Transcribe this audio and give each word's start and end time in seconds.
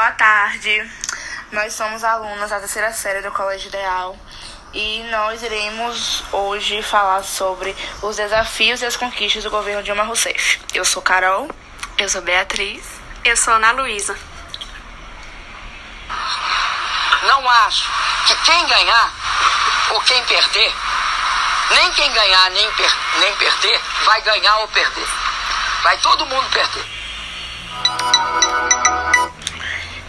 boa 0.00 0.12
tarde. 0.12 0.90
Nós 1.52 1.74
somos 1.74 2.02
alunas 2.02 2.48
da 2.48 2.58
terceira 2.58 2.90
série 2.90 3.20
do 3.20 3.30
Colégio 3.32 3.68
Ideal 3.68 4.16
e 4.72 5.02
nós 5.10 5.42
iremos 5.42 6.24
hoje 6.32 6.80
falar 6.80 7.22
sobre 7.22 7.76
os 8.00 8.16
desafios 8.16 8.80
e 8.80 8.86
as 8.86 8.96
conquistas 8.96 9.44
do 9.44 9.50
governo 9.50 9.82
Dilma 9.82 10.04
Rousseff. 10.04 10.58
Eu 10.72 10.86
sou 10.86 11.02
Carol. 11.02 11.50
Eu 11.98 12.08
sou 12.08 12.22
Beatriz. 12.22 12.82
Eu 13.22 13.36
sou 13.36 13.52
Ana 13.52 13.72
Luísa. 13.72 14.18
Não 17.24 17.46
acho 17.66 17.90
que 18.26 18.34
quem 18.36 18.66
ganhar 18.68 19.12
ou 19.90 20.00
quem 20.00 20.24
perder, 20.24 20.74
nem 21.72 21.92
quem 21.92 22.10
ganhar 22.10 22.50
nem, 22.52 22.72
per 22.72 22.96
nem 23.18 23.36
perder, 23.36 23.78
vai 24.06 24.22
ganhar 24.22 24.60
ou 24.60 24.68
perder. 24.68 25.08
Vai 25.82 25.98
todo 25.98 26.24
mundo 26.24 26.48
perder. 26.48 26.99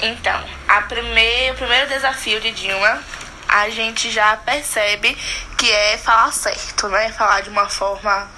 Então, 0.00 0.44
a 0.68 0.82
primeir, 0.82 1.52
o 1.52 1.56
primeiro 1.56 1.88
desafio 1.88 2.40
de 2.40 2.52
Dilma, 2.52 3.02
a 3.48 3.68
gente 3.70 4.10
já 4.10 4.36
percebe 4.36 5.16
que 5.56 5.70
é 5.70 5.98
falar 5.98 6.32
certo, 6.32 6.88
né? 6.88 7.10
Falar 7.12 7.40
de 7.40 7.50
uma 7.50 7.68
forma 7.68 8.28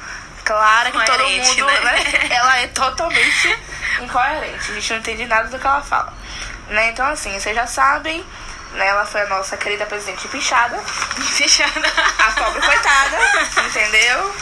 clara, 0.45 0.91
que 0.91 1.05
todo 1.05 1.29
mundo, 1.29 1.67
né? 1.67 1.81
né? 1.81 2.29
Ela 2.31 2.59
é 2.61 2.67
totalmente 2.69 3.59
incoerente. 4.01 4.71
A 4.71 4.75
gente 4.75 4.91
não 4.91 4.99
entende 5.01 5.27
nada 5.27 5.49
do 5.49 5.59
que 5.59 5.67
ela 5.67 5.83
fala. 5.83 6.13
Né? 6.69 6.91
Então, 6.91 7.07
assim, 7.07 7.39
vocês 7.39 7.55
já 7.55 7.67
sabem, 7.67 8.25
né? 8.73 8.87
Ela 8.87 9.05
foi 9.05 9.23
a 9.23 9.27
nossa 9.27 9.57
querida 9.57 9.85
presidente 9.87 10.27
pichada. 10.29 10.79
Pichada. 11.37 11.93
A 12.19 12.31
pobre 12.33 12.61
coitada, 12.63 13.19
entendeu? 13.67 14.35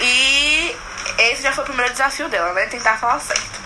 E 0.00 0.76
esse 1.18 1.42
já 1.42 1.52
foi 1.52 1.64
o 1.64 1.66
primeiro 1.66 1.92
desafio 1.92 2.28
dela, 2.28 2.52
né? 2.52 2.66
Tentar 2.66 2.98
falar 2.98 3.20
certo. 3.20 3.60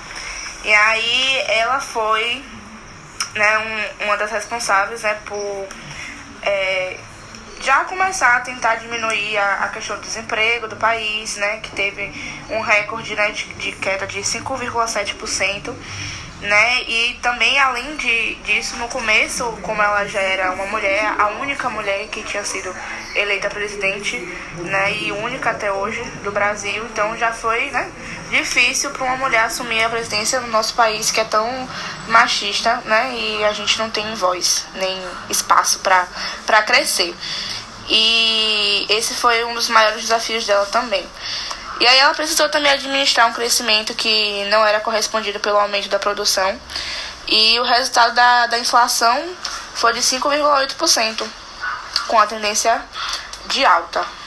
E 0.64 0.72
aí 0.72 1.44
ela 1.48 1.80
foi 1.80 2.44
né, 3.34 3.58
um, 3.58 4.04
uma 4.04 4.16
das 4.16 4.30
responsáveis 4.30 5.02
né, 5.02 5.16
por 5.26 5.68
é, 6.42 6.96
já 7.62 7.84
começar 7.84 8.36
a 8.36 8.40
tentar 8.40 8.74
diminuir 8.76 9.38
a, 9.38 9.64
a, 9.64 9.68
questão 9.68 9.96
do 9.96 10.02
desemprego 10.02 10.66
do 10.66 10.76
país, 10.76 11.36
né, 11.36 11.58
que 11.58 11.70
teve 11.70 12.12
um 12.50 12.60
recorde 12.60 13.14
né, 13.14 13.30
de, 13.30 13.44
de 13.54 13.72
queda 13.72 14.06
de 14.06 14.20
5,7%. 14.20 15.72
Né? 16.40 16.82
E 16.88 17.20
também, 17.22 17.56
além 17.60 17.96
de, 17.96 18.34
disso, 18.36 18.74
no 18.76 18.88
começo, 18.88 19.44
como 19.62 19.80
ela 19.80 20.04
já 20.08 20.20
era 20.20 20.50
uma 20.50 20.66
mulher, 20.66 21.14
a 21.16 21.28
única 21.28 21.70
mulher 21.70 22.08
que 22.08 22.20
tinha 22.24 22.42
sido 22.44 22.74
eleita 23.14 23.48
presidente, 23.48 24.16
né? 24.58 24.92
E 24.92 25.12
única 25.12 25.50
até 25.50 25.70
hoje 25.70 26.02
do 26.24 26.32
Brasil, 26.32 26.84
então 26.90 27.16
já 27.16 27.30
foi, 27.30 27.70
né? 27.70 27.88
Difícil 28.32 28.90
para 28.92 29.04
uma 29.04 29.16
mulher 29.18 29.44
assumir 29.44 29.84
a 29.84 29.90
presidência 29.90 30.40
no 30.40 30.46
nosso 30.46 30.72
país 30.72 31.10
que 31.10 31.20
é 31.20 31.24
tão 31.24 31.68
machista, 32.08 32.76
né? 32.86 33.14
E 33.14 33.44
a 33.44 33.52
gente 33.52 33.78
não 33.78 33.90
tem 33.90 34.14
voz 34.14 34.64
nem 34.74 34.98
espaço 35.28 35.80
para 35.80 36.62
crescer. 36.62 37.14
E 37.90 38.86
esse 38.88 39.12
foi 39.12 39.44
um 39.44 39.52
dos 39.52 39.68
maiores 39.68 40.00
desafios 40.00 40.46
dela 40.46 40.64
também. 40.64 41.06
E 41.78 41.86
aí 41.86 41.98
ela 41.98 42.14
precisou 42.14 42.48
também 42.48 42.72
administrar 42.72 43.28
um 43.28 43.34
crescimento 43.34 43.92
que 43.94 44.46
não 44.46 44.64
era 44.64 44.80
correspondido 44.80 45.38
pelo 45.38 45.58
aumento 45.58 45.90
da 45.90 45.98
produção. 45.98 46.58
E 47.28 47.60
o 47.60 47.64
resultado 47.64 48.14
da, 48.14 48.46
da 48.46 48.58
inflação 48.58 49.28
foi 49.74 49.92
de 49.92 50.00
5,8%, 50.00 51.28
com 52.08 52.18
a 52.18 52.26
tendência 52.26 52.82
de 53.48 53.62
alta. 53.62 54.21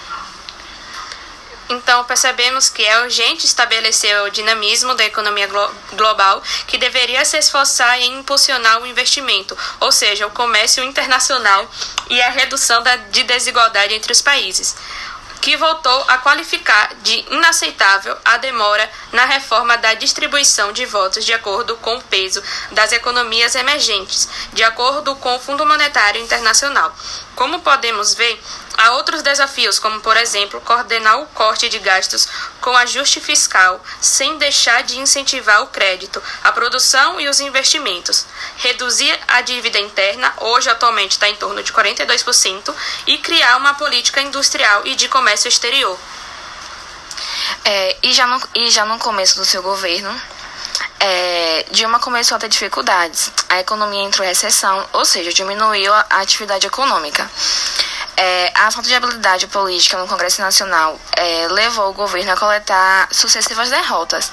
Então, 1.67 2.03
percebemos 2.03 2.69
que 2.69 2.85
é 2.85 3.01
urgente 3.01 3.45
estabelecer 3.45 4.21
o 4.21 4.29
dinamismo 4.29 4.93
da 4.93 5.03
economia 5.03 5.47
glo 5.47 5.75
global, 5.93 6.41
que 6.67 6.77
deveria 6.77 7.25
se 7.25 7.37
esforçar 7.37 7.99
em 7.99 8.19
impulsionar 8.19 8.81
o 8.81 8.85
investimento, 8.85 9.57
ou 9.79 9.91
seja, 9.91 10.27
o 10.27 10.31
comércio 10.31 10.83
internacional 10.83 11.69
e 12.09 12.21
a 12.21 12.29
redução 12.29 12.83
da, 12.83 12.95
de 12.95 13.23
desigualdade 13.23 13.95
entre 13.95 14.11
os 14.11 14.21
países 14.21 14.75
que 15.45 15.57
voltou 15.57 16.05
a 16.07 16.17
qualificar 16.17 16.95
de 17.03 17.23
inaceitável 17.29 18.17
a 18.25 18.35
demora 18.37 18.89
na 19.11 19.25
reforma 19.25 19.77
da 19.77 19.93
distribuição 19.93 20.71
de 20.71 20.87
votos 20.87 21.23
de 21.23 21.33
acordo 21.33 21.75
com 21.77 21.97
o 21.97 22.01
peso 22.01 22.41
das 22.71 22.91
economias 22.91 23.53
emergentes, 23.53 24.27
de 24.53 24.63
acordo 24.63 25.15
com 25.17 25.35
o 25.35 25.39
Fundo 25.39 25.63
Monetário 25.63 26.19
Internacional. 26.19 26.91
Como 27.35 27.59
podemos 27.59 28.15
ver, 28.15 28.41
há 28.77 28.91
outros 28.91 29.21
desafios, 29.21 29.79
como, 29.79 29.99
por 30.01 30.17
exemplo, 30.17 30.61
coordenar 30.61 31.19
o 31.19 31.27
corte 31.27 31.69
de 31.69 31.79
gastos 31.79 32.27
com 32.61 32.75
ajuste 32.75 33.19
fiscal, 33.19 33.83
sem 34.01 34.37
deixar 34.37 34.83
de 34.83 34.99
incentivar 34.99 35.61
o 35.63 35.67
crédito, 35.67 36.21
a 36.43 36.51
produção 36.51 37.19
e 37.19 37.27
os 37.27 37.39
investimentos, 37.39 38.25
reduzir 38.57 39.17
a 39.27 39.41
dívida 39.41 39.79
interna, 39.79 40.33
hoje 40.37 40.69
atualmente 40.69 41.11
está 41.11 41.29
em 41.29 41.35
torno 41.35 41.61
de 41.63 41.71
42%, 41.71 42.73
e 43.07 43.17
criar 43.19 43.57
uma 43.57 43.73
política 43.75 44.21
industrial 44.21 44.85
e 44.85 44.95
de 44.95 45.07
comércio 45.07 45.47
exterior. 45.47 45.97
É, 47.63 47.97
e, 48.03 48.13
já 48.13 48.27
no, 48.27 48.41
e 48.55 48.69
já 48.69 48.85
no 48.85 48.97
começo 48.99 49.37
do 49.37 49.45
seu 49.45 49.61
governo, 49.61 50.21
é, 50.99 51.65
Dilma 51.71 51.99
começou 51.99 52.35
a 52.35 52.39
ter 52.39 52.49
dificuldades. 52.49 53.31
A 53.49 53.59
economia 53.59 54.01
entrou 54.01 54.25
em 54.25 54.29
recessão, 54.29 54.87
ou 54.93 55.05
seja, 55.05 55.31
diminuiu 55.31 55.93
a 55.93 56.05
atividade 56.09 56.65
econômica. 56.65 57.29
É, 58.17 58.51
a 58.55 58.71
falta 58.71 58.87
de 58.87 58.95
habilidade 58.95 59.45
política 59.47 59.97
no 59.97 60.07
Congresso 60.07 60.41
Nacional 60.41 60.97
é, 61.17 61.47
levou 61.49 61.89
o 61.89 61.93
governo 61.93 62.31
a 62.31 62.37
coletar 62.37 63.09
sucessivas 63.11 63.69
derrotas. 63.69 64.31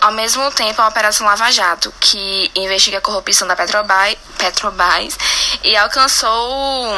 Ao 0.00 0.12
mesmo 0.12 0.48
tempo, 0.52 0.80
a 0.80 0.88
Operação 0.88 1.26
Lava 1.26 1.50
Jato, 1.50 1.92
que 1.98 2.50
investiga 2.54 2.98
a 2.98 3.00
corrupção 3.00 3.48
da 3.48 3.56
Petrobras, 3.56 4.16
Petrobras 4.38 5.18
e 5.64 5.76
alcançou 5.76 6.88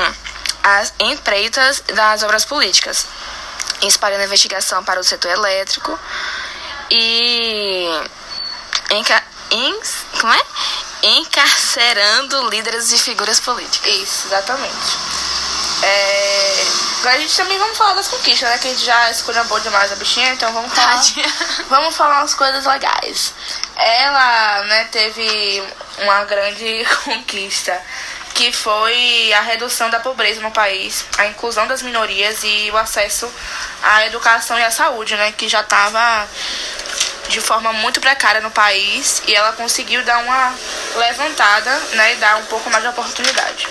as 0.63 0.93
empreitas 1.01 1.83
das 1.95 2.23
obras 2.23 2.45
políticas, 2.45 3.07
espalhando 3.83 4.21
a 4.21 4.25
investigação 4.25 4.85
para 4.85 5.01
o 5.01 5.05
setor 5.05 5.31
elétrico 5.31 5.99
e 6.91 7.89
enca, 8.91 9.23
en, 9.51 9.75
como 10.21 10.33
é? 10.33 10.43
encarcerando 11.03 12.51
líderes 12.51 12.93
e 12.93 12.99
figuras 12.99 13.41
políticas. 13.41 13.95
Isso, 13.95 14.27
exatamente. 14.27 15.28
É... 15.83 16.65
Agora 17.01 17.17
a 17.17 17.21
gente 17.21 17.37
também 17.37 17.59
vamos 17.59 17.79
falar 17.79 17.95
das 17.95 18.09
conquistas, 18.09 18.49
né? 18.49 18.59
Que 18.59 18.69
a 18.69 18.71
gente 18.71 18.85
já 18.85 19.11
escolheu 19.11 19.45
boa 19.45 19.61
demais 19.61 19.93
a 19.93 19.97
bichinha, 19.97 20.31
então 20.33 20.53
vamos 20.53 20.73
falar. 20.73 21.01
vamos 21.71 21.97
falar 21.97 22.19
umas 22.21 22.35
coisas 22.35 22.67
legais. 22.67 23.33
Ela, 23.77 24.65
né, 24.65 24.85
teve 24.91 25.63
uma 25.99 26.25
grande 26.25 26.85
conquista 27.05 27.81
que 28.35 28.53
foi 28.53 29.33
a 29.33 29.41
redução 29.41 29.91
da 29.91 29.99
pobreza 29.99 30.41
no 30.41 30.51
país, 30.51 31.05
a 31.19 31.27
inclusão 31.27 31.67
das 31.67 31.83
minorias 31.83 32.39
e 32.45 32.71
o 32.71 32.77
acesso 32.77 33.29
à 33.83 34.07
educação 34.07 34.59
e 34.59 34.65
à 34.65 34.71
saúde, 34.71 35.17
né? 35.17 35.33
Que 35.33 35.49
já 35.49 35.61
estava 35.61 36.29
de 37.29 37.41
forma 37.41 37.73
muito 37.73 38.01
precária 38.01 38.41
no 38.41 38.51
país 38.51 39.23
e 39.27 39.35
ela 39.35 39.53
conseguiu 39.53 40.03
dar 40.05 40.19
uma 40.19 40.55
levantada, 40.97 41.71
né, 41.93 42.15
e 42.15 42.17
dar 42.17 42.37
um 42.37 42.45
pouco 42.47 42.71
mais 42.71 42.83
de 42.83 42.91
oportunidade. 42.91 43.69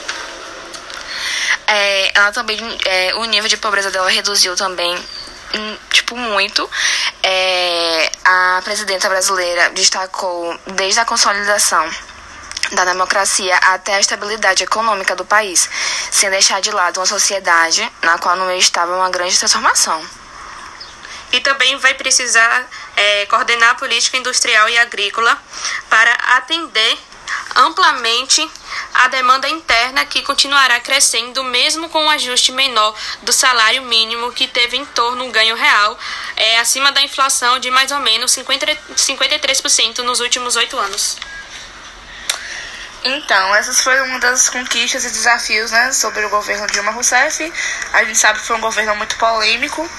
É, 1.67 2.17
ela 2.17 2.31
também, 2.31 2.59
é, 2.85 3.13
o 3.15 3.25
nível 3.25 3.49
de 3.49 3.57
pobreza 3.57 3.91
dela 3.91 4.09
reduziu 4.09 4.55
também, 4.55 4.95
hum, 5.53 5.77
tipo, 5.91 6.15
muito. 6.15 6.69
É, 7.21 8.11
a 8.23 8.61
presidenta 8.63 9.09
brasileira 9.09 9.69
destacou 9.71 10.57
desde 10.67 10.99
a 10.99 11.05
consolidação 11.05 11.89
da 12.71 12.85
democracia 12.85 13.55
até 13.57 13.95
a 13.95 13.99
estabilidade 13.99 14.63
econômica 14.63 15.15
do 15.15 15.25
país, 15.25 15.69
sem 16.11 16.29
deixar 16.29 16.61
de 16.61 16.71
lado 16.71 16.99
uma 16.99 17.05
sociedade 17.05 17.89
na 18.01 18.17
qual 18.17 18.35
meio 18.37 18.59
estava 18.59 18.95
uma 18.95 19.09
grande 19.09 19.37
transformação 19.37 20.03
e 21.31 21.39
também 21.39 21.77
vai 21.77 21.93
precisar 21.93 22.67
é, 22.95 23.25
coordenar 23.25 23.71
a 23.71 23.75
política 23.75 24.17
industrial 24.17 24.69
e 24.69 24.77
agrícola 24.77 25.37
para 25.89 26.11
atender 26.37 26.97
amplamente 27.55 28.49
a 28.97 29.07
demanda 29.07 29.47
interna 29.47 30.05
que 30.05 30.21
continuará 30.23 30.79
crescendo 30.79 31.43
mesmo 31.43 31.89
com 31.89 32.03
um 32.03 32.09
ajuste 32.09 32.51
menor 32.51 32.95
do 33.21 33.31
salário 33.31 33.83
mínimo 33.83 34.31
que 34.31 34.47
teve 34.47 34.77
em 34.77 34.85
torno 34.85 35.23
um 35.23 35.31
ganho 35.31 35.55
real 35.55 35.97
é, 36.35 36.59
acima 36.59 36.91
da 36.91 37.01
inflação 37.01 37.59
de 37.59 37.69
mais 37.69 37.91
ou 37.91 37.99
menos 37.99 38.31
50, 38.31 38.65
53% 38.95 39.99
nos 39.99 40.19
últimos 40.19 40.55
oito 40.55 40.77
anos. 40.77 41.17
Então, 43.03 43.55
essas 43.55 43.81
foram 43.81 44.05
uma 44.05 44.19
das 44.19 44.49
conquistas 44.49 45.05
e 45.05 45.09
desafios 45.09 45.71
né, 45.71 45.93
sobre 45.93 46.25
o 46.25 46.29
governo 46.29 46.67
Dilma 46.67 46.91
Rousseff. 46.91 47.53
A 47.93 48.03
gente 48.03 48.17
sabe 48.17 48.39
que 48.39 48.45
foi 48.45 48.55
um 48.55 48.61
governo 48.61 48.95
muito 48.95 49.15
polêmico 49.17 49.89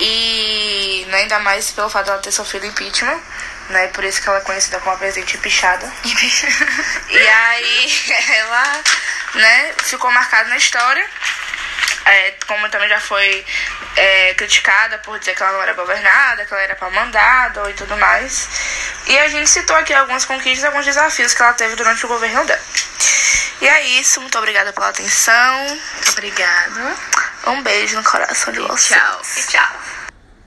e 0.00 1.04
né, 1.08 1.18
ainda 1.18 1.38
mais 1.40 1.70
pelo 1.70 1.90
fato 1.90 2.06
dela 2.06 2.18
ter 2.18 2.32
sofrido 2.32 2.64
impeachment. 2.64 3.20
Né, 3.68 3.88
por 3.88 4.04
isso 4.04 4.22
que 4.22 4.28
ela 4.28 4.38
é 4.38 4.42
conhecida 4.42 4.78
como 4.78 4.94
a 4.94 4.98
presidente 4.98 5.38
pichada. 5.38 5.90
e 7.10 7.28
aí 7.28 8.04
ela 8.38 8.82
né, 9.34 9.74
ficou 9.82 10.10
marcada 10.12 10.48
na 10.48 10.56
história. 10.56 11.08
É, 12.04 12.34
como 12.46 12.68
também 12.68 12.88
já 12.88 13.00
foi 13.00 13.44
é, 13.96 14.34
criticada 14.34 14.98
por 14.98 15.18
dizer 15.18 15.34
que 15.34 15.42
ela 15.42 15.52
não 15.52 15.62
era 15.62 15.72
governada, 15.72 16.44
que 16.44 16.54
ela 16.54 16.62
era 16.62 16.76
para 16.76 16.88
mandado 16.90 17.68
e 17.68 17.74
tudo 17.74 17.96
mais. 17.96 18.48
E 19.08 19.18
a 19.18 19.28
gente 19.28 19.50
citou 19.50 19.74
aqui 19.74 19.92
algumas 19.92 20.24
conquistas 20.24 20.62
e 20.62 20.66
alguns 20.66 20.84
desafios 20.84 21.34
que 21.34 21.42
ela 21.42 21.52
teve 21.54 21.74
durante 21.74 22.04
o 22.04 22.08
governo 22.08 22.44
dela. 22.44 22.62
E 23.60 23.66
é 23.66 23.82
isso, 24.00 24.20
muito 24.20 24.36
obrigada 24.38 24.72
pela 24.72 24.88
atenção. 24.88 25.80
Obrigada. 26.10 26.96
Um 27.46 27.62
beijo 27.62 27.96
no 27.96 28.04
coração 28.04 28.52
de 28.52 28.60
vocês. 28.60 29.00
Tchau. 29.00 29.22
Tchau. 29.48 29.75